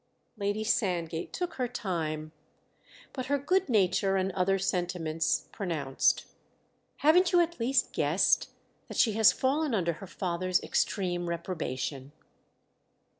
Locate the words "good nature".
3.37-4.15